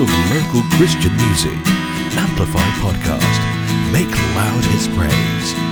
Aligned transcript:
of 0.00 0.08
local 0.30 0.62
Christian 0.78 1.14
music. 1.16 1.58
Amplify 2.16 2.66
Podcast. 2.80 3.92
Make 3.92 4.10
loud 4.34 4.64
his 4.64 4.88
praise. 4.88 5.69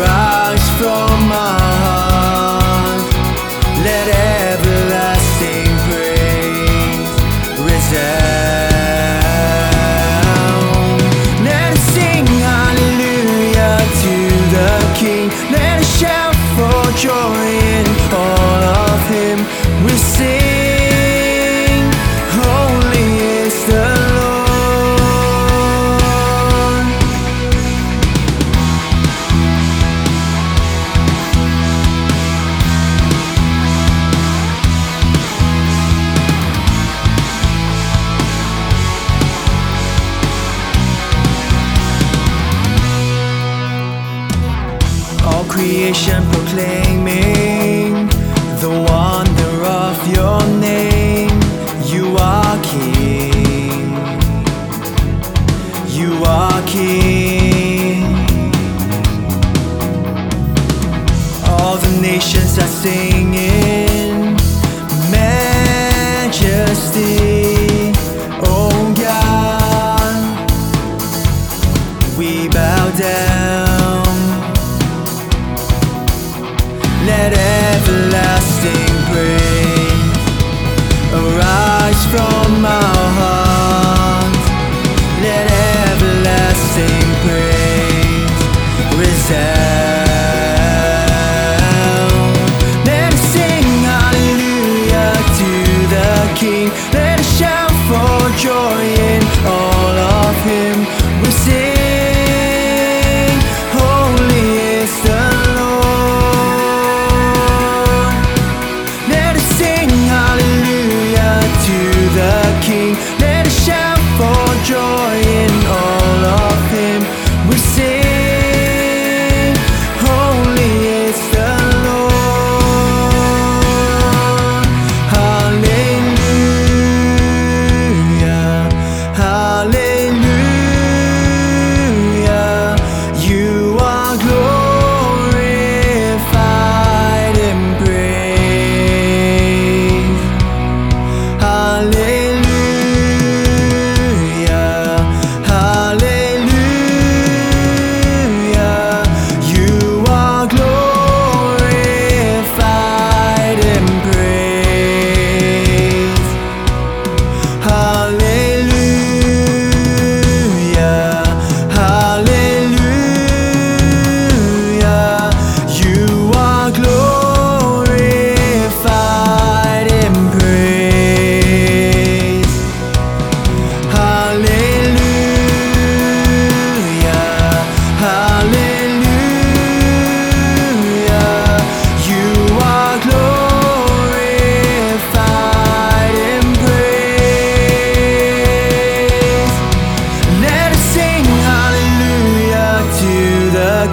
rise 0.00 0.68
from 0.78 1.28
my 1.28 1.47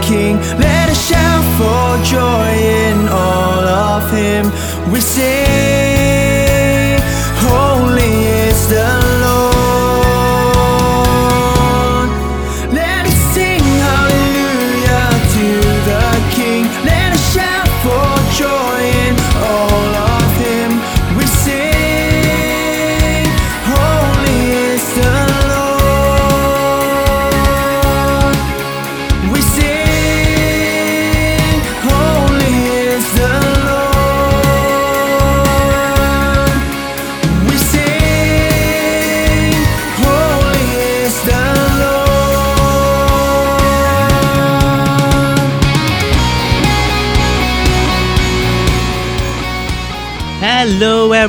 King. 0.08 0.38
Let 0.60 0.90
us 0.90 1.10
shout 1.10 1.44
for 1.58 2.04
joy 2.06 2.52
in 2.54 3.08
all 3.10 3.66
of 3.66 4.12
Him. 4.12 4.46
We 4.92 5.00
sing, 5.02 5.75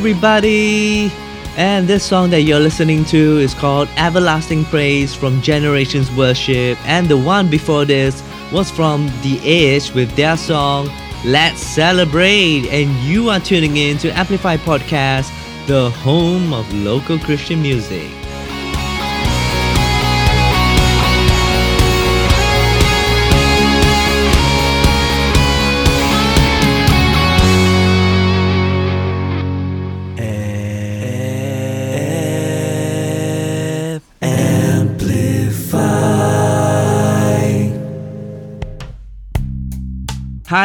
everybody! 0.07 1.11
And 1.57 1.89
this 1.89 2.05
song 2.05 2.31
that 2.31 2.43
you're 2.43 2.61
listening 2.61 3.05
to 3.07 3.39
is 3.39 3.55
called 3.55 3.89
Everlasting 3.97 4.65
Praise 4.67 5.17
from 5.17 5.43
Generations 5.43 6.15
Worship, 6.15 6.79
and 6.87 7.09
the 7.09 7.17
one 7.17 7.51
before 7.51 7.85
this 7.85 8.23
was 8.53 8.71
from 8.71 9.09
The 9.25 9.41
Edge 9.43 9.93
with 9.95 10.15
their 10.15 10.37
song 10.37 10.89
Let's 11.25 11.61
Celebrate. 11.61 12.69
And 12.69 12.95
you 13.03 13.31
are 13.31 13.41
tuning 13.41 13.79
in 13.79 13.99
to 13.99 14.11
Amplify 14.11 14.59
Podcast, 14.59 15.29
the 15.67 15.91
home 15.91 16.53
of 16.53 16.73
local 16.73 17.19
Christian 17.19 17.61
music. 17.61 18.09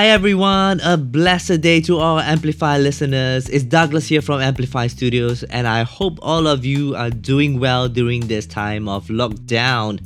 Hi 0.01 0.07
everyone, 0.07 0.79
a 0.79 0.97
blessed 0.97 1.61
day 1.61 1.79
to 1.81 1.99
all 1.99 2.19
Amplify 2.19 2.79
listeners. 2.79 3.47
It's 3.49 3.63
Douglas 3.63 4.07
here 4.07 4.23
from 4.23 4.41
Amplify 4.41 4.87
Studios, 4.87 5.43
and 5.43 5.67
I 5.67 5.83
hope 5.83 6.17
all 6.23 6.47
of 6.47 6.65
you 6.65 6.95
are 6.95 7.11
doing 7.11 7.59
well 7.59 7.87
during 7.87 8.21
this 8.21 8.47
time 8.47 8.87
of 8.87 9.09
lockdown. 9.09 10.01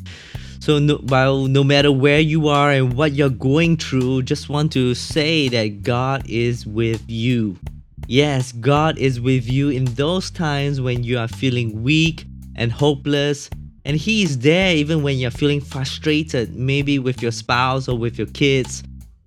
So, 0.59 0.79
no, 0.79 0.97
while 0.97 1.47
no 1.47 1.63
matter 1.63 1.93
where 1.93 2.19
you 2.19 2.49
are 2.49 2.71
and 2.71 2.91
what 2.91 3.13
you're 3.13 3.29
going 3.29 3.77
through, 3.77 4.23
just 4.23 4.49
want 4.49 4.73
to 4.73 4.95
say 4.95 5.47
that 5.47 5.81
God 5.81 6.29
is 6.29 6.65
with 6.67 7.01
you. 7.07 7.57
Yes, 8.05 8.51
God 8.51 8.97
is 8.97 9.21
with 9.21 9.49
you 9.49 9.69
in 9.69 9.85
those 9.85 10.29
times 10.29 10.81
when 10.81 11.05
you 11.05 11.17
are 11.17 11.29
feeling 11.29 11.83
weak 11.83 12.25
and 12.57 12.69
hopeless, 12.69 13.49
and 13.85 13.95
He 13.95 14.23
is 14.23 14.39
there 14.39 14.75
even 14.75 15.03
when 15.03 15.19
you're 15.19 15.31
feeling 15.31 15.61
frustrated, 15.61 16.53
maybe 16.53 16.99
with 16.99 17.21
your 17.21 17.31
spouse 17.31 17.87
or 17.87 17.97
with 17.97 18.17
your 18.17 18.27
kids. 18.27 18.83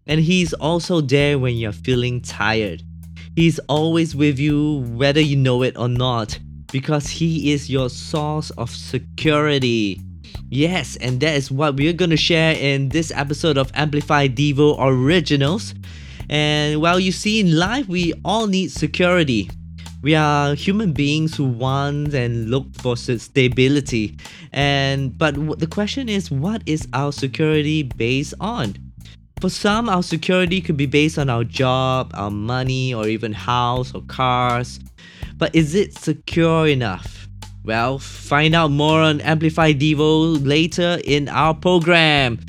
And 0.09 0.21
He's 0.21 0.53
also 0.55 1.01
there 1.01 1.39
when 1.39 1.57
you're 1.57 1.73
feeling 1.73 2.21
tired. 2.21 2.83
He's 3.37 3.61
always 3.69 4.17
with 4.17 4.39
you, 4.39 4.81
whether 4.97 5.21
you 5.21 5.37
know 5.37 5.63
it 5.63 5.77
or 5.79 5.89
not, 5.89 6.39
because 6.73 7.09
He 7.09 7.53
is 7.53 7.71
your 7.71 7.91
source 7.91 8.51
of 8.53 8.71
security. 8.71 10.01
Yes, 10.51 10.97
and 10.97 11.21
that 11.21 11.37
is 11.37 11.51
what 11.51 11.77
we're 11.77 11.93
to 11.93 12.17
share 12.17 12.55
in 12.55 12.89
this 12.89 13.13
episode 13.15 13.59
of 13.59 13.71
Amplify 13.75 14.29
Devo 14.29 14.77
Originals. 14.81 15.75
And 16.31 16.81
while 16.81 16.99
you 16.99 17.13
see, 17.13 17.41
in 17.41 17.57
life, 17.57 17.87
we 17.87 18.15
all 18.25 18.47
need 18.47 18.71
security. 18.71 19.51
We 20.03 20.15
are 20.15 20.55
human 20.55 20.93
beings 20.93 21.37
who 21.37 21.45
want 21.45 22.15
and 22.15 22.51
look 22.51 22.73
for 22.77 22.97
stability. 22.97 24.17
And 24.53 25.17
but 25.19 25.59
the 25.59 25.67
question 25.67 26.09
is, 26.09 26.31
what 26.31 26.63
is 26.67 26.87
our 26.93 27.13
security 27.13 27.83
based 27.83 28.35
on? 28.41 28.88
For 29.41 29.49
some, 29.49 29.89
our 29.89 30.03
security 30.03 30.61
could 30.61 30.77
be 30.77 30.87
based 30.87 31.17
on 31.17 31.31
our 31.31 31.45
job, 31.45 32.11
our 32.15 32.31
money, 32.31 32.93
or 32.93 33.07
even 33.07 33.33
house 33.33 33.95
or 33.95 34.03
cars. 34.03 34.81
But 35.37 35.55
is 35.55 35.77
it 35.77 35.97
secure 35.97 36.67
enough? 36.67 37.29
Well, 37.65 38.01
find 38.01 38.57
out 38.57 38.73
more 38.73 39.01
on 39.01 39.21
Amplify 39.21 39.75
Devo 39.75 40.45
later 40.45 40.99
in 41.05 41.29
our 41.29 41.55
program. 41.55 42.41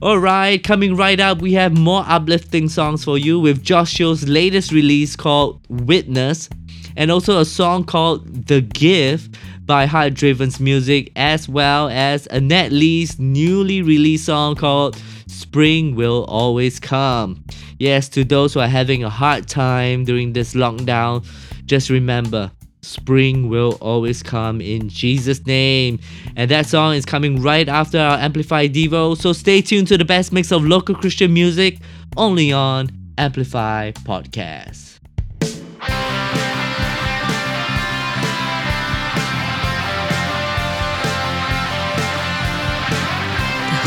Alright, 0.00 0.62
coming 0.64 0.96
right 0.96 1.20
up, 1.20 1.40
we 1.40 1.54
have 1.54 1.76
more 1.76 2.04
uplifting 2.06 2.68
songs 2.68 3.02
for 3.04 3.18
you 3.18 3.40
with 3.40 3.62
Joshua's 3.62 4.28
latest 4.28 4.70
release 4.72 5.16
called 5.16 5.60
Witness 5.68 6.48
and 6.96 7.10
also 7.10 7.38
a 7.38 7.44
song 7.44 7.84
called 7.84 8.46
The 8.46 8.60
Gift 8.60 9.36
by 9.64 9.86
Heart 9.86 10.14
Driven's 10.14 10.60
Music, 10.60 11.12
as 11.16 11.48
well 11.48 11.88
as 11.88 12.26
Annette 12.30 12.72
Lee's 12.72 13.18
newly 13.18 13.82
released 13.82 14.26
song 14.26 14.54
called 14.54 15.00
Spring 15.26 15.94
Will 15.94 16.24
Always 16.24 16.80
Come. 16.80 17.44
Yes, 17.78 18.08
to 18.10 18.24
those 18.24 18.54
who 18.54 18.60
are 18.60 18.68
having 18.68 19.04
a 19.04 19.10
hard 19.10 19.48
time 19.48 20.04
during 20.04 20.32
this 20.32 20.54
lockdown, 20.54 21.26
just 21.66 21.90
remember 21.90 22.50
spring 22.82 23.48
will 23.48 23.78
always 23.80 24.22
come 24.22 24.60
in 24.60 24.88
Jesus' 24.88 25.46
name. 25.46 25.98
And 26.36 26.50
that 26.50 26.66
song 26.66 26.94
is 26.94 27.04
coming 27.04 27.40
right 27.40 27.68
after 27.68 27.98
our 27.98 28.18
Amplify 28.18 28.68
Devo, 28.68 29.16
so 29.16 29.32
stay 29.32 29.62
tuned 29.62 29.88
to 29.88 29.98
the 29.98 30.04
best 30.04 30.32
mix 30.32 30.52
of 30.52 30.64
local 30.64 30.94
Christian 30.94 31.32
music 31.32 31.78
only 32.16 32.52
on 32.52 32.90
Amplify 33.18 33.92
Podcast. 33.92 34.91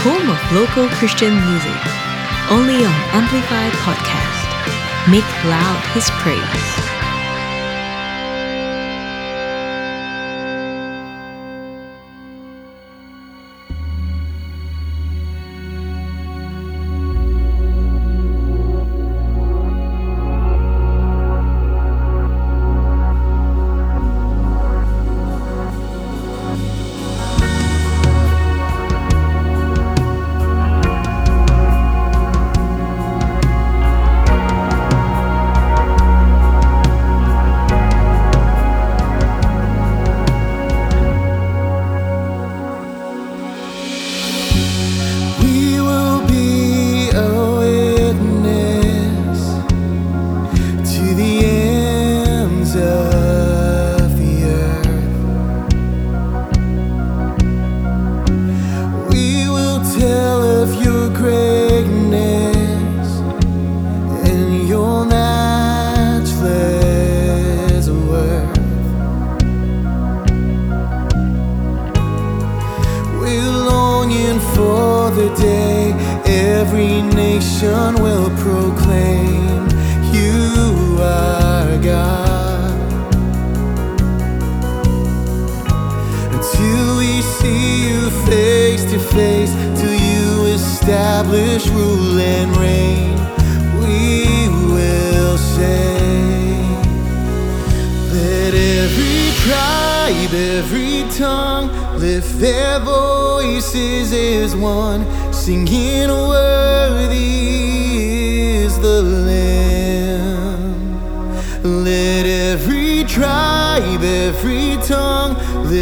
Home 0.06 0.30
of 0.30 0.52
local 0.52 0.88
Christian 1.00 1.34
music. 1.34 1.82
Only 2.52 2.86
on 2.86 2.94
Amplify 3.10 3.70
Podcast. 3.82 5.10
Make 5.10 5.26
loud 5.46 5.84
his 5.96 6.08
praise. 6.22 6.85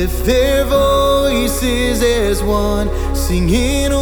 Lift 0.03 0.25
their 0.25 0.65
voices 0.65 2.01
as 2.03 2.43
one, 2.43 2.89
singing, 3.15 3.93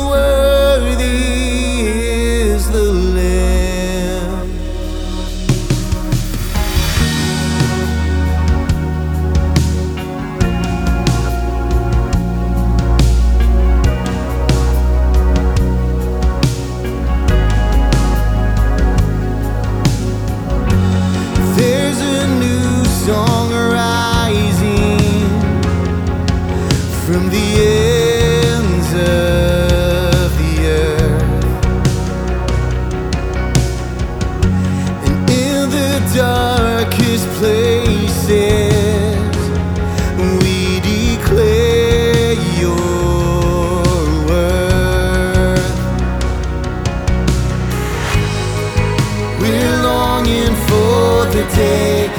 day 51.56 52.10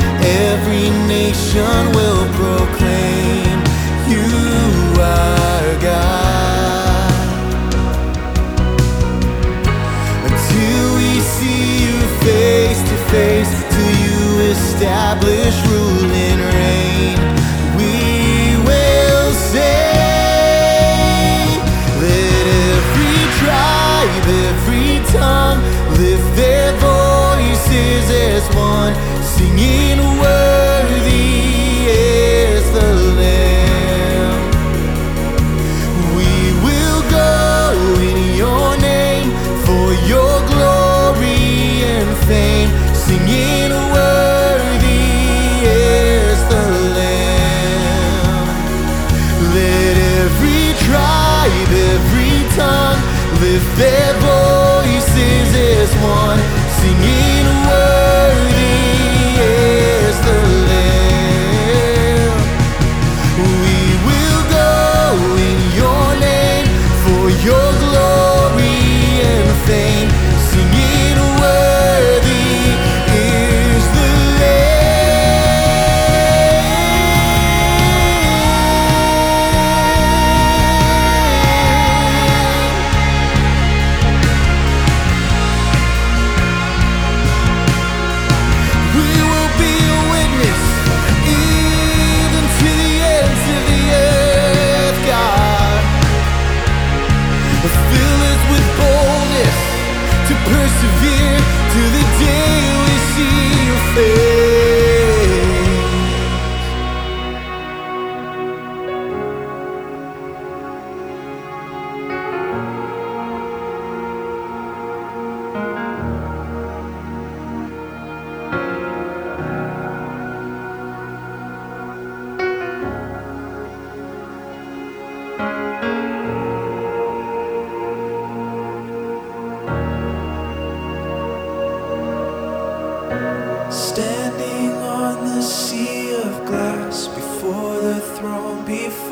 every 0.48 0.90
nation 1.06 1.92
will 1.96 2.24
proclaim 2.38 3.58
you 4.08 5.00
are 5.00 5.80
God. 5.80 7.26
Until 10.28 10.84
we 10.96 11.20
see 11.20 11.84
you 11.84 11.98
face 12.26 12.80
to 12.90 12.96
face, 13.10 13.52
till 13.72 13.92
you 14.04 14.50
establish. 14.50 15.71
singing 29.42 29.71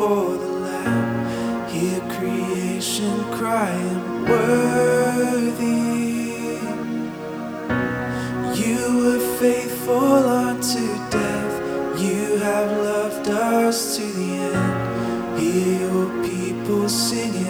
before 0.01 0.37
the 0.39 0.53
Lamb. 0.67 1.69
Hear 1.69 2.01
creation 2.17 3.23
crying, 3.35 4.25
Worthy. 4.25 5.61
You 8.63 8.81
were 9.03 9.23
faithful 9.39 10.25
unto 10.47 10.87
death. 11.11 11.55
You 12.01 12.39
have 12.39 12.71
loved 12.79 13.29
us 13.29 13.97
to 13.99 14.03
the 14.03 14.31
end. 14.55 15.39
Hear 15.39 15.81
your 15.81 16.09
people 16.25 16.89
singing. 16.89 17.50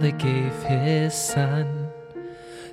Father 0.00 0.12
gave 0.12 0.62
His 0.62 1.12
Son, 1.12 1.90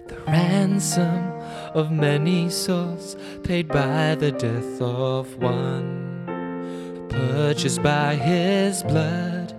the 0.07 0.17
ransom 0.27 1.25
of 1.73 1.91
many 1.91 2.49
souls, 2.49 3.17
paid 3.43 3.67
by 3.67 4.15
the 4.15 4.31
death 4.31 4.81
of 4.81 5.35
one, 5.35 7.05
purchased 7.09 7.83
by 7.83 8.15
His 8.15 8.81
blood, 8.81 9.53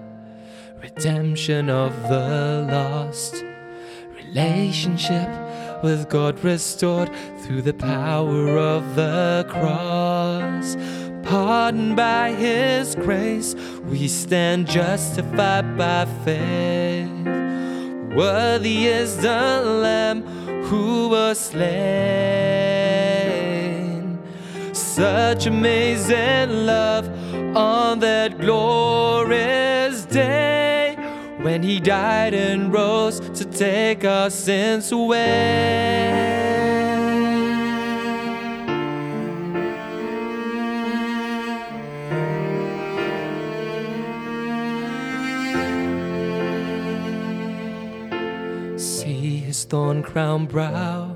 redemption 0.81 1.69
of 1.69 1.93
the 2.05 2.67
lost, 2.73 3.45
relationship 4.17 5.29
with 5.83 6.09
God 6.09 6.43
restored 6.43 7.11
through 7.43 7.61
the 7.61 7.75
power 7.75 8.57
of 8.57 8.97
the 8.97 9.45
cross. 9.47 10.75
Pardoned 11.23 11.97
by 11.97 12.33
His 12.33 12.95
grace, 12.95 13.55
we 13.85 14.09
stand 14.09 14.69
justified 14.69 15.77
by 15.77 16.07
faith. 16.25 16.78
Worthy 18.19 18.87
is 18.89 19.17
the 19.19 19.63
Lamb 19.63 20.23
who 20.65 21.09
was 21.11 21.39
slain. 21.39 21.79
Such 24.73 25.47
amazing 25.47 26.67
love 26.67 27.07
on 27.57 28.01
that 28.01 28.41
glorious 28.41 30.05
day 30.05 30.97
when 31.43 31.63
He 31.63 31.79
died 31.79 32.35
and 32.35 32.73
rose 32.73 33.21
to 33.21 33.45
take 33.45 34.05
our 34.05 34.31
sins 34.31 34.91
away. 34.91 36.19
Thorn 49.69 50.03
crowned 50.03 50.49
brow, 50.49 51.15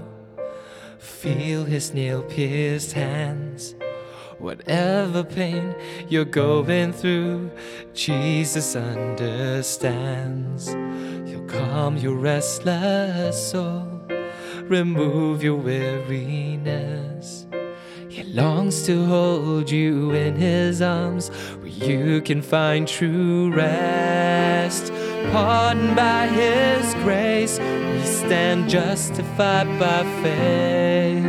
feel 0.99 1.65
his 1.65 1.95
nail 1.95 2.23
pierced 2.23 2.93
hands. 2.93 3.75
Whatever 4.39 5.25
pain 5.25 5.75
you're 6.09 6.25
going 6.25 6.93
through, 6.93 7.51
Jesus 7.95 8.77
understands. 8.77 10.69
He'll 11.29 11.47
calm 11.47 11.97
your 11.97 12.17
restless 12.17 13.51
soul, 13.51 13.87
remove 14.65 15.43
your 15.43 15.57
weariness. 15.57 17.47
He 18.09 18.25
longs 18.25 18.85
to 18.87 19.07
hold 19.07 19.71
you 19.71 20.11
in 20.11 20.37
his 20.37 20.83
arms 20.83 21.31
where 21.61 21.69
you 21.69 22.21
can 22.21 22.43
find 22.43 22.87
true 22.87 23.51
rest. 23.55 24.93
Pardoned 25.31 25.95
by 25.95 26.27
his 26.27 26.95
grace, 27.05 27.59
we 27.59 28.03
stand 28.05 28.69
justified 28.69 29.69
by 29.79 30.03
faith. 30.23 31.25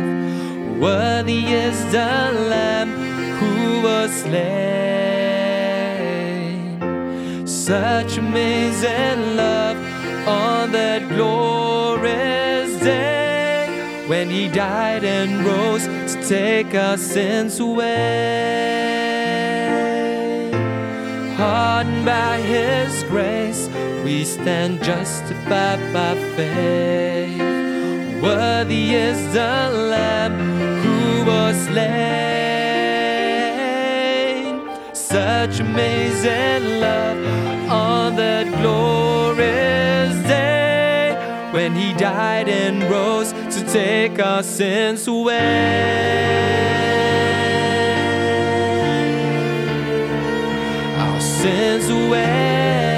Worthy 0.80 1.44
is 1.46 1.84
the 1.92 2.32
Lamb 2.50 2.90
who 3.38 3.82
was 3.82 4.10
slain. 4.22 4.64
Such 7.46 8.18
amazing 8.18 9.36
love 9.36 9.76
on 10.28 10.72
that 10.72 11.08
glorious 11.08 12.78
day 12.80 14.04
when 14.06 14.28
he 14.28 14.48
died 14.48 15.04
and 15.04 15.44
rose 15.46 15.86
to 16.14 16.22
take 16.28 16.74
our 16.74 16.98
sins 16.98 17.60
away. 17.60 18.64
Pardoned 21.36 22.04
by 22.04 22.40
his 22.40 23.02
grace, 23.04 23.68
we 24.04 24.22
stand 24.24 24.82
justified 24.84 25.80
by 25.94 26.14
faith. 26.36 27.40
Worthy 28.22 28.94
is 28.94 29.32
the 29.32 29.70
Lamb 29.90 30.38
who 30.82 31.24
was 31.24 31.56
slain. 31.64 31.84
Such 34.92 35.60
amazing 35.60 36.80
love 36.80 37.16
on 37.70 38.16
that 38.16 38.46
glorious 38.60 40.14
day 40.28 41.16
when 41.52 41.74
He 41.74 41.94
died 41.94 42.48
and 42.50 42.82
rose 42.90 43.32
to 43.32 43.64
take 43.72 44.20
our 44.20 44.42
sins 44.42 45.08
away. 45.08 45.40
Our 50.98 51.20
sins 51.20 51.88
away. 51.88 52.93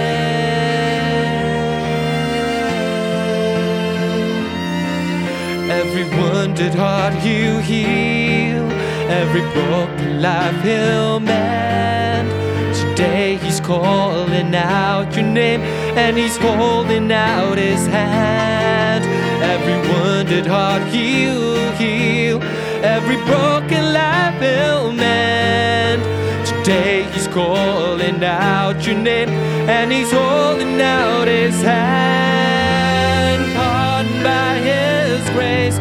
Every 5.96 6.18
wounded 6.18 6.74
heart 6.74 7.14
you 7.24 7.56
heal, 7.60 8.70
every 9.08 9.40
broken 9.40 10.20
life 10.20 10.62
he'll 10.62 11.20
mend. 11.20 12.28
Today 12.76 13.36
he's 13.36 13.60
calling 13.60 14.54
out 14.54 15.16
your 15.16 15.24
name 15.24 15.62
and 15.96 16.18
he's 16.18 16.36
holding 16.36 17.10
out 17.10 17.56
his 17.56 17.86
hand. 17.86 19.06
Every 19.42 19.78
wounded 19.90 20.44
heart 20.44 20.82
he'll 20.88 21.72
heal, 21.76 22.42
every 22.84 23.16
broken 23.24 23.94
life 23.94 24.38
he'll 24.38 24.92
mend. 24.92 26.02
Today 26.46 27.04
he's 27.14 27.26
calling 27.28 28.22
out 28.22 28.86
your 28.86 28.98
name 28.98 29.30
and 29.30 29.90
he's 29.90 30.12
holding 30.12 30.78
out 30.78 31.26
his 31.26 31.62
hand. 31.62 33.54
Pardoned 33.54 34.22
by 34.22 34.58
his 34.58 35.30
grace, 35.30 35.78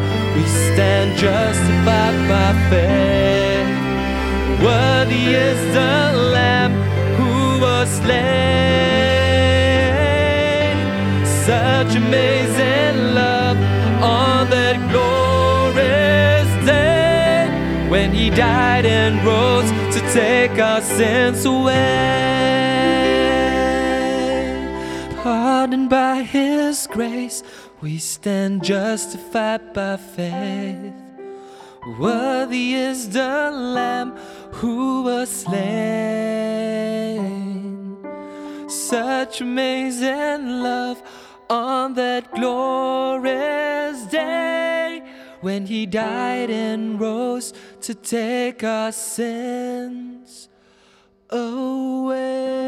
we 1.06 1.14
justified 1.16 2.28
by 2.28 2.52
faith. 2.70 3.68
Worthy 4.62 5.34
is 5.34 5.74
the 5.74 6.12
Lamb 6.32 6.72
who 7.16 7.60
was 7.60 7.88
slain. 7.88 8.16
Such 11.24 11.96
amazing 11.96 13.14
love 13.14 13.56
on 14.02 14.50
that 14.50 14.76
glorious 14.90 16.48
day 16.66 17.48
when 17.88 18.12
he 18.12 18.30
died 18.30 18.86
and 18.86 19.24
rose 19.24 19.70
to 19.94 20.00
take 20.12 20.58
our 20.58 20.80
sins 20.80 21.44
away. 21.44 22.24
Pardoned 25.22 25.88
by 25.90 26.22
his 26.22 26.86
grace, 26.90 27.42
we 27.86 27.98
stand 27.98 28.64
justified 28.64 29.72
by 29.72 29.96
faith. 29.96 30.92
Worthy 32.00 32.74
is 32.74 33.10
the 33.10 33.52
Lamb 33.52 34.16
who 34.54 35.04
was 35.04 35.30
slain. 35.30 35.56
Such 38.68 39.40
amazing 39.40 40.64
love 40.64 41.00
on 41.48 41.94
that 41.94 42.32
glorious 42.32 44.04
day 44.06 45.00
when 45.40 45.66
he 45.66 45.86
died 45.86 46.50
and 46.50 47.00
rose 47.00 47.52
to 47.82 47.94
take 47.94 48.64
our 48.64 48.90
sins 48.90 50.48
away. 51.30 52.66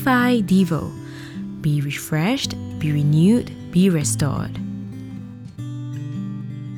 Amplify 0.00 0.40
Devo. 0.40 0.90
Be 1.60 1.82
refreshed, 1.82 2.54
be 2.78 2.90
renewed, 2.90 3.52
be 3.70 3.90
restored. 3.90 4.58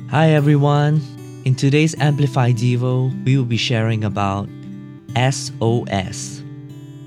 Hi 0.09 0.31
everyone. 0.31 0.99
In 1.45 1.55
today's 1.55 1.97
Amplify 2.01 2.51
Devo, 2.51 3.13
we 3.23 3.37
will 3.37 3.45
be 3.45 3.55
sharing 3.55 4.03
about 4.03 4.49
SOS, 5.15 6.43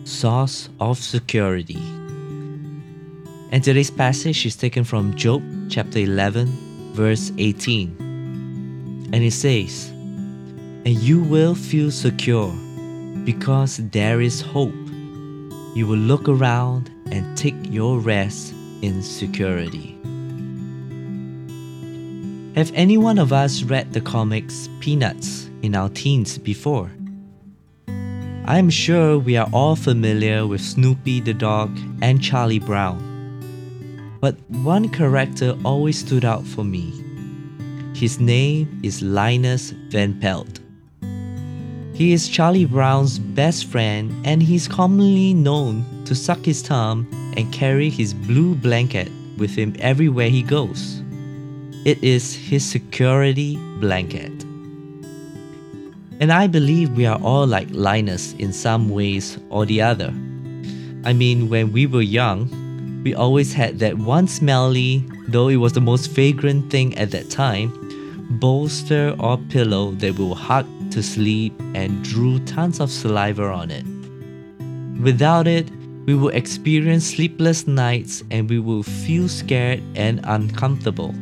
Source 0.05 0.71
of 0.81 0.97
Security. 0.97 1.83
And 3.53 3.63
today's 3.63 3.91
passage 3.91 4.47
is 4.47 4.57
taken 4.57 4.85
from 4.85 5.15
Job 5.17 5.43
chapter 5.69 5.99
11, 5.99 6.47
verse 6.95 7.31
18. 7.37 9.11
And 9.13 9.23
it 9.23 9.33
says, 9.33 9.91
And 9.91 10.97
you 10.97 11.21
will 11.21 11.55
feel 11.55 11.91
secure 11.91 12.55
because 13.27 13.77
there 13.91 14.23
is 14.23 14.41
hope. 14.41 14.86
You 15.77 15.87
will 15.87 15.99
look 15.99 16.27
around 16.27 16.91
and 17.13 17.37
take 17.37 17.55
your 17.65 17.99
rest 17.99 18.55
in 18.81 19.03
security. 19.03 19.95
Have 22.55 22.73
any 22.75 22.97
one 22.97 23.19
of 23.19 23.31
us 23.31 23.63
read 23.63 23.93
the 23.93 24.01
comics 24.01 24.71
Peanuts 24.81 25.51
in 25.61 25.77
our 25.77 25.91
teens 25.91 26.39
before? 26.39 26.91
I'm 28.47 28.71
sure 28.71 29.19
we 29.19 29.37
are 29.37 29.51
all 29.53 29.77
familiar 29.77 30.47
with 30.47 30.63
Snoopy 30.63 31.21
the 31.21 31.35
dog 31.35 31.79
and 32.01 32.23
Charlie 32.23 32.59
Brown. 32.59 32.97
But 34.23 34.37
one 34.49 34.89
character 34.89 35.55
always 35.63 35.99
stood 35.99 36.25
out 36.25 36.47
for 36.47 36.65
me. 36.65 36.91
His 37.95 38.19
name 38.19 38.81
is 38.83 39.03
Linus 39.03 39.73
Van 39.91 40.19
Pelt. 40.19 40.61
He 41.97 42.13
is 42.13 42.29
Charlie 42.29 42.67
Brown's 42.67 43.19
best 43.19 43.65
friend 43.65 44.13
and 44.27 44.43
he's 44.43 44.69
commonly 44.69 45.33
known 45.33 45.83
to 46.05 46.15
suck 46.15 46.45
his 46.45 46.61
thumb 46.61 47.09
and 47.39 47.51
carry 47.55 47.89
his 47.89 48.13
blue 48.13 48.55
blanket 48.55 49.11
with 49.39 49.55
him 49.55 49.75
everywhere 49.79 50.29
he 50.29 50.43
goes. 50.43 51.03
It 51.87 52.05
is 52.05 52.35
his 52.35 52.63
security 52.67 53.57
blanket. 53.81 54.31
And 56.21 56.31
I 56.31 56.49
believe 56.49 56.91
we 56.91 57.07
are 57.07 57.19
all 57.23 57.47
like 57.47 57.69
Linus 57.71 58.35
in 58.35 58.53
some 58.53 58.91
ways 58.91 59.39
or 59.49 59.65
the 59.65 59.81
other. 59.81 60.13
I 61.05 61.15
mean, 61.15 61.49
when 61.49 61.73
we 61.73 61.87
were 61.87 62.03
young, 62.03 62.51
we 63.05 63.15
always 63.15 63.55
had 63.55 63.79
that 63.79 63.97
one 63.97 64.29
smelly, 64.29 65.03
though 65.29 65.49
it 65.49 65.57
was 65.57 65.73
the 65.73 65.81
most 65.81 66.13
fragrant 66.13 66.71
thing 66.71 66.95
at 66.99 67.11
that 67.13 67.31
time, 67.31 67.73
bolster 68.39 69.17
or 69.19 69.39
pillow 69.49 69.93
that 69.93 70.19
we 70.19 70.25
will 70.27 70.35
hug 70.35 70.67
to 70.97 71.03
sleep 71.03 71.53
and 71.75 72.03
drew 72.03 72.39
tons 72.47 72.81
of 72.81 72.91
saliva 72.91 73.45
on 73.45 73.71
it. 73.71 73.85
Without 75.03 75.47
it, 75.47 75.69
we 76.07 76.15
will 76.15 76.31
experience 76.31 77.05
sleepless 77.05 77.67
nights 77.67 78.25
and 78.31 78.49
we 78.49 78.59
will 78.59 78.83
feel 78.83 79.29
scared 79.29 79.83
and 79.95 80.21
uncomfortable. 80.25 81.15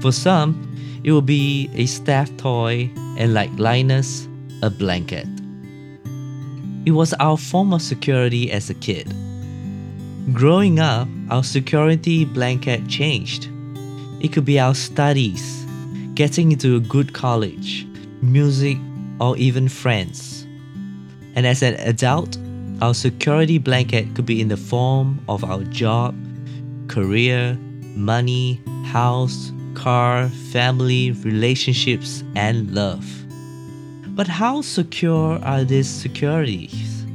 For 0.00 0.12
some, 0.12 0.54
it 1.02 1.10
will 1.10 1.20
be 1.20 1.68
a 1.74 1.86
staff 1.86 2.30
toy 2.36 2.88
and 3.18 3.34
like 3.34 3.50
Linus, 3.58 4.28
a 4.62 4.70
blanket. 4.70 5.26
It 6.86 6.92
was 6.92 7.12
our 7.14 7.36
form 7.36 7.74
of 7.74 7.82
security 7.82 8.52
as 8.52 8.70
a 8.70 8.74
kid. 8.74 9.12
Growing 10.32 10.78
up, 10.78 11.08
our 11.28 11.42
security 11.42 12.24
blanket 12.24 12.86
changed. 12.86 13.48
It 14.20 14.32
could 14.32 14.44
be 14.44 14.60
our 14.60 14.76
studies, 14.76 15.66
getting 16.14 16.52
into 16.52 16.76
a 16.76 16.80
good 16.80 17.12
college, 17.12 17.89
music, 18.22 18.78
or 19.20 19.36
even 19.36 19.68
friends. 19.68 20.46
And 21.34 21.46
as 21.46 21.62
an 21.62 21.74
adult, 21.74 22.38
our 22.80 22.94
security 22.94 23.58
blanket 23.58 24.14
could 24.14 24.26
be 24.26 24.40
in 24.40 24.48
the 24.48 24.56
form 24.56 25.20
of 25.28 25.44
our 25.44 25.62
job, 25.64 26.14
career, 26.88 27.58
money, 27.94 28.60
house, 28.86 29.52
car, 29.74 30.28
family, 30.50 31.12
relationships, 31.12 32.24
and 32.34 32.74
love. 32.74 33.04
But 34.16 34.26
how 34.26 34.62
secure 34.62 35.38
are 35.44 35.64
these 35.64 35.88
securities? 35.88 37.06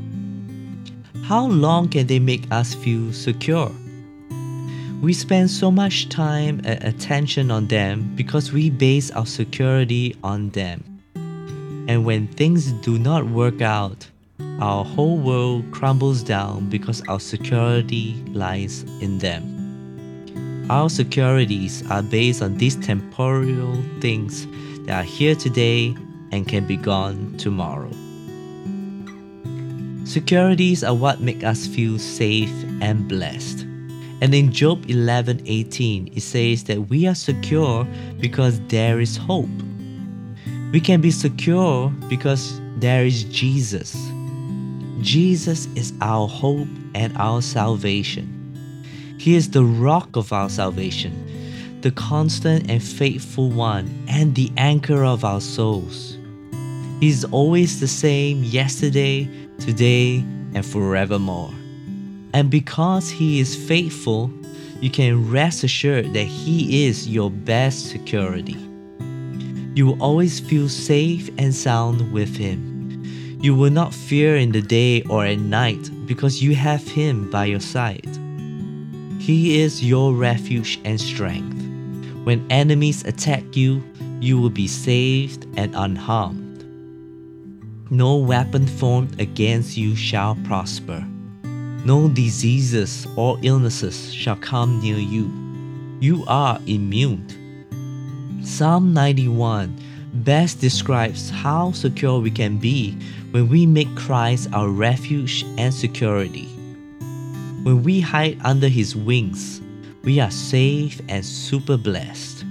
How 1.24 1.46
long 1.48 1.90
can 1.90 2.08
they 2.08 2.20
make 2.20 2.46
us 2.52 2.74
feel 2.74 3.12
secure? 3.12 3.72
We 5.02 5.14
spend 5.14 5.50
so 5.50 5.72
much 5.72 6.10
time 6.10 6.62
and 6.64 6.84
attention 6.84 7.52
on 7.52 7.68
them 7.68 8.14
because 8.16 8.54
we 8.54 8.70
base 8.70 9.12
our 9.12 9.26
security 9.26 10.16
on 10.24 10.52
them. 10.52 10.95
And 11.88 12.06
when 12.06 12.28
things 12.28 12.72
do 12.72 12.98
not 12.98 13.26
work 13.28 13.62
out, 13.62 14.08
our 14.60 14.84
whole 14.84 15.18
world 15.18 15.72
crumbles 15.72 16.24
down 16.24 16.70
because 16.70 17.02
our 17.08 17.20
security 17.20 18.16
lies 18.30 18.84
in 19.02 19.20
them. 19.20 20.68
Our 20.70 20.90
securities 20.90 21.84
are 21.92 22.02
based 22.02 22.42
on 22.42 22.58
these 22.58 22.76
temporal 22.78 23.84
things 24.00 24.48
that 24.86 25.02
are 25.02 25.04
here 25.04 25.36
today 25.36 25.96
and 26.32 26.48
can 26.48 26.66
be 26.66 26.78
gone 26.78 27.36
tomorrow. 27.38 27.92
Securities 30.06 30.84
are 30.84 30.96
what 30.96 31.20
make 31.22 31.44
us 31.44 31.68
feel 31.68 32.00
safe 32.00 32.54
and 32.82 33.08
blessed. 33.08 33.62
And 34.22 34.34
in 34.34 34.52
Job 34.52 34.86
11:18 34.88 36.16
it 36.16 36.22
says 36.22 36.64
that 36.64 36.90
we 36.90 37.06
are 37.06 37.16
secure 37.16 37.86
because 38.20 38.60
there 38.70 39.00
is 39.00 39.18
hope. 39.18 39.50
We 40.72 40.80
can 40.82 41.02
be 41.02 41.12
secure 41.12 41.90
because 42.10 42.60
there 42.78 43.06
is 43.06 43.24
Jesus. 43.26 43.96
Jesus 45.02 45.68
is 45.76 45.94
our 46.02 46.28
hope 46.28 46.68
and 46.94 47.16
our 47.18 47.42
salvation. 47.42 48.32
He 49.18 49.36
is 49.36 49.52
the 49.52 49.64
rock 49.64 50.16
of 50.16 50.34
our 50.34 50.50
salvation, 50.50 51.80
the 51.82 51.92
constant 51.92 52.70
and 52.70 52.84
faithful 52.84 53.50
one, 53.50 54.06
and 54.08 54.36
the 54.36 54.52
anchor 54.58 55.04
of 55.04 55.24
our 55.24 55.42
souls. 55.42 56.18
He 57.00 57.10
is 57.10 57.26
always 57.26 57.80
the 57.80 57.88
same 57.88 58.44
yesterday, 58.44 59.30
today, 59.60 60.18
and 60.54 60.66
forevermore. 60.66 61.54
And 62.34 62.50
because 62.50 63.10
He 63.10 63.40
is 63.40 63.56
faithful, 63.56 64.32
you 64.82 64.90
can 64.90 65.30
rest 65.30 65.64
assured 65.64 66.14
that 66.14 66.26
He 66.26 66.86
is 66.86 67.08
your 67.08 67.30
best 67.30 67.90
security. 67.90 68.65
You 69.76 69.88
will 69.88 70.02
always 70.02 70.40
feel 70.40 70.70
safe 70.70 71.30
and 71.38 71.54
sound 71.54 72.14
with 72.14 72.38
Him. 72.38 73.04
You 73.42 73.54
will 73.54 73.70
not 73.70 73.94
fear 73.94 74.38
in 74.38 74.54
the 74.54 74.62
day 74.62 75.02
or 75.04 75.26
at 75.26 75.38
night 75.38 75.92
because 76.06 76.42
you 76.42 76.56
have 76.56 76.88
Him 76.88 77.30
by 77.30 77.46
your 77.46 77.60
side. 77.60 78.08
He 79.20 79.60
is 79.60 79.84
your 79.84 80.14
refuge 80.14 80.80
and 80.86 81.00
strength. 81.00 81.62
When 82.24 82.50
enemies 82.50 83.04
attack 83.04 83.58
you, 83.58 83.84
you 84.22 84.40
will 84.40 84.50
be 84.50 84.68
saved 84.68 85.46
and 85.58 85.76
unharmed. 85.76 86.64
No 87.92 88.16
weapon 88.16 88.66
formed 88.66 89.20
against 89.20 89.76
you 89.76 89.94
shall 89.94 90.36
prosper. 90.46 91.06
No 91.84 92.08
diseases 92.08 93.06
or 93.18 93.38
illnesses 93.42 94.14
shall 94.14 94.38
come 94.38 94.80
near 94.80 94.98
you. 94.98 95.30
You 96.00 96.24
are 96.28 96.62
immune. 96.66 97.45
Psalm 98.56 98.94
91 98.94 99.78
best 100.24 100.62
describes 100.62 101.30
how 101.30 101.74
secure 101.74 102.22
we 102.22 102.32
can 102.32 102.58
be 102.58 102.98
when 103.32 103.50
we 103.50 103.66
make 103.66 103.94
Christ 103.98 104.48
our 104.54 104.70
refuge 104.70 105.44
and 105.58 105.74
security. 105.74 106.46
When 107.64 107.84
we 107.84 108.00
hide 108.00 108.40
under 108.46 108.70
His 108.70 108.96
wings, 108.96 109.60
we 110.06 110.22
are 110.22 110.32
safe 110.32 111.02
and 111.10 111.26
super 111.26 111.76
blessed. 111.76 112.46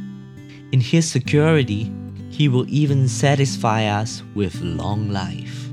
In 0.72 0.80
His 0.82 1.10
security, 1.10 1.90
He 2.28 2.48
will 2.48 2.68
even 2.68 3.08
satisfy 3.08 3.86
us 3.86 4.22
with 4.34 4.60
long 4.60 5.08
life. 5.08 5.70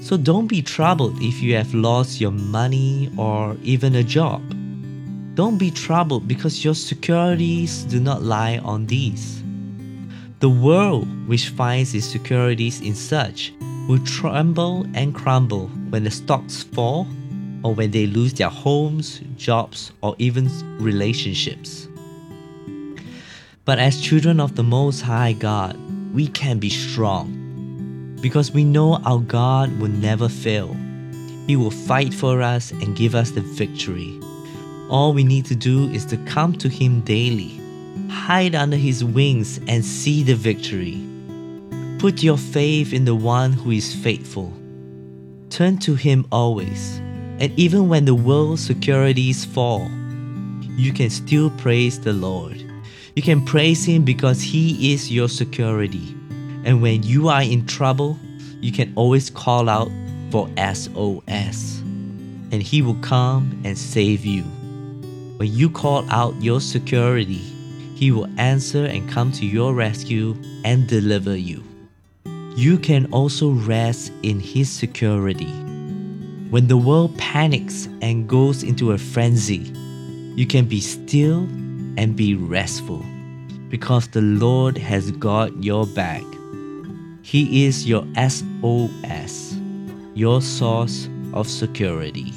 So 0.00 0.16
don't 0.16 0.46
be 0.46 0.62
troubled 0.62 1.20
if 1.20 1.42
you 1.42 1.56
have 1.56 1.74
lost 1.74 2.22
your 2.22 2.32
money 2.32 3.12
or 3.18 3.58
even 3.62 3.96
a 3.96 4.02
job. 4.02 4.40
Don't 5.34 5.58
be 5.58 5.72
troubled 5.72 6.28
because 6.28 6.64
your 6.64 6.76
securities 6.76 7.82
do 7.84 7.98
not 7.98 8.22
lie 8.22 8.58
on 8.58 8.86
these. 8.86 9.42
The 10.38 10.48
world, 10.48 11.08
which 11.26 11.48
finds 11.48 11.92
its 11.92 12.06
securities 12.06 12.80
in 12.80 12.94
such, 12.94 13.52
will 13.88 13.98
tremble 14.04 14.86
and 14.94 15.12
crumble 15.12 15.66
when 15.90 16.04
the 16.04 16.10
stocks 16.12 16.62
fall 16.62 17.08
or 17.64 17.74
when 17.74 17.90
they 17.90 18.06
lose 18.06 18.34
their 18.34 18.48
homes, 18.48 19.22
jobs, 19.36 19.90
or 20.02 20.14
even 20.18 20.48
relationships. 20.78 21.88
But 23.64 23.80
as 23.80 24.00
children 24.00 24.38
of 24.38 24.54
the 24.54 24.62
Most 24.62 25.00
High 25.00 25.32
God, 25.32 25.76
we 26.14 26.28
can 26.28 26.60
be 26.60 26.70
strong 26.70 28.16
because 28.20 28.52
we 28.52 28.62
know 28.62 29.00
our 29.04 29.18
God 29.18 29.80
will 29.80 29.88
never 29.88 30.28
fail. 30.28 30.76
He 31.48 31.56
will 31.56 31.72
fight 31.72 32.14
for 32.14 32.40
us 32.40 32.70
and 32.70 32.94
give 32.94 33.16
us 33.16 33.32
the 33.32 33.40
victory. 33.40 34.20
All 34.90 35.12
we 35.12 35.24
need 35.24 35.46
to 35.46 35.54
do 35.54 35.88
is 35.90 36.04
to 36.06 36.16
come 36.26 36.52
to 36.54 36.68
Him 36.68 37.00
daily, 37.00 37.60
hide 38.08 38.54
under 38.54 38.76
His 38.76 39.04
wings, 39.04 39.58
and 39.68 39.84
see 39.84 40.22
the 40.22 40.34
victory. 40.34 41.02
Put 41.98 42.22
your 42.22 42.38
faith 42.38 42.92
in 42.92 43.04
the 43.04 43.14
one 43.14 43.52
who 43.52 43.70
is 43.70 43.94
faithful. 43.94 44.52
Turn 45.50 45.78
to 45.78 45.94
Him 45.94 46.26
always 46.30 47.00
and 47.40 47.52
even 47.58 47.88
when 47.88 48.04
the 48.04 48.14
world's 48.14 48.64
securities 48.64 49.44
fall, 49.44 49.90
you 50.76 50.92
can 50.92 51.10
still 51.10 51.50
praise 51.50 52.00
the 52.00 52.12
Lord. 52.12 52.64
You 53.16 53.22
can 53.22 53.44
praise 53.44 53.84
Him 53.84 54.04
because 54.04 54.40
He 54.40 54.92
is 54.92 55.10
your 55.10 55.28
security. 55.28 56.14
And 56.64 56.80
when 56.80 57.02
you 57.02 57.28
are 57.28 57.42
in 57.42 57.66
trouble, 57.66 58.18
you 58.60 58.70
can 58.70 58.92
always 58.94 59.30
call 59.30 59.68
out 59.68 59.90
for 60.30 60.48
SOS, 60.56 61.80
and 62.52 62.62
He 62.62 62.82
will 62.82 62.98
come 63.02 63.60
and 63.64 63.76
save 63.76 64.24
you. 64.24 64.44
When 65.36 65.52
you 65.52 65.68
call 65.70 66.08
out 66.10 66.40
your 66.40 66.60
security, 66.60 67.42
He 67.94 68.10
will 68.10 68.28
answer 68.38 68.86
and 68.86 69.10
come 69.10 69.32
to 69.32 69.46
your 69.46 69.74
rescue 69.74 70.36
and 70.64 70.86
deliver 70.86 71.36
you. 71.36 71.62
You 72.56 72.78
can 72.78 73.06
also 73.12 73.50
rest 73.50 74.12
in 74.22 74.40
His 74.40 74.70
security 74.70 75.52
when 76.54 76.68
the 76.68 76.76
world 76.76 77.18
panics 77.18 77.88
and 78.00 78.28
goes 78.28 78.62
into 78.62 78.92
a 78.92 78.96
frenzy, 78.96 79.72
you 80.36 80.46
can 80.46 80.66
be 80.66 80.80
still 80.80 81.40
and 81.96 82.14
be 82.14 82.36
restful 82.36 83.04
because 83.70 84.06
the 84.06 84.20
Lord 84.20 84.78
has 84.78 85.10
got 85.10 85.64
your 85.64 85.84
back. 85.84 86.22
He 87.22 87.64
is 87.64 87.88
your 87.88 88.06
SOS, 88.14 89.58
your 90.14 90.40
source 90.40 91.08
of 91.32 91.48
security. 91.48 92.32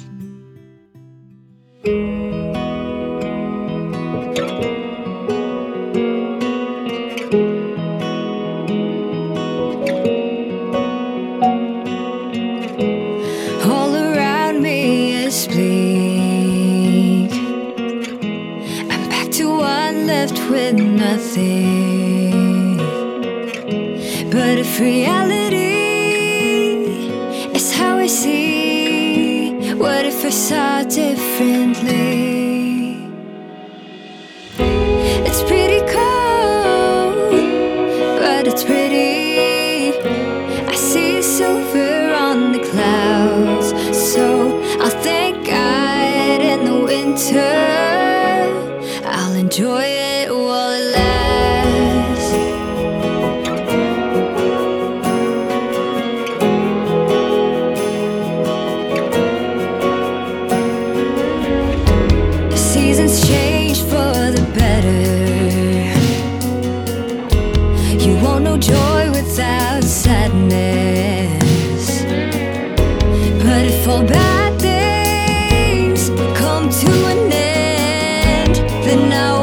with 20.48 20.74
nothing. 20.74 22.76
But 24.30 24.58
if 24.58 24.80
reality 24.80 25.56
is 27.54 27.72
how 27.72 27.98
I 27.98 28.06
see, 28.06 29.74
what 29.74 30.04
if 30.04 30.24
I 30.24 30.30
saw 30.30 30.82
differently? 30.84 32.37
then 78.88 79.10
now. 79.10 79.37